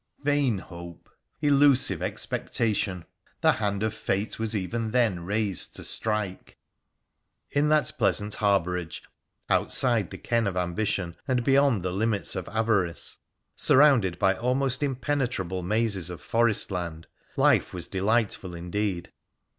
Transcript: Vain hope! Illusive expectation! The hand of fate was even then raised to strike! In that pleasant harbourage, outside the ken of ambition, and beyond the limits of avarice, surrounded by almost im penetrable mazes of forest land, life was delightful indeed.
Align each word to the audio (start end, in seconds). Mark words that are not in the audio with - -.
Vain 0.23 0.57
hope! 0.57 1.11
Illusive 1.43 2.01
expectation! 2.01 3.05
The 3.41 3.51
hand 3.51 3.83
of 3.83 3.93
fate 3.93 4.39
was 4.39 4.55
even 4.55 4.89
then 4.89 5.19
raised 5.19 5.75
to 5.75 5.83
strike! 5.83 6.57
In 7.51 7.69
that 7.69 7.91
pleasant 7.99 8.33
harbourage, 8.37 9.03
outside 9.47 10.09
the 10.09 10.17
ken 10.17 10.47
of 10.47 10.57
ambition, 10.57 11.17
and 11.27 11.43
beyond 11.43 11.83
the 11.83 11.91
limits 11.93 12.35
of 12.35 12.47
avarice, 12.49 13.17
surrounded 13.55 14.17
by 14.17 14.33
almost 14.33 14.81
im 14.81 14.95
penetrable 14.95 15.61
mazes 15.61 16.09
of 16.09 16.19
forest 16.19 16.71
land, 16.71 17.05
life 17.37 17.71
was 17.71 17.87
delightful 17.87 18.55
indeed. 18.55 19.11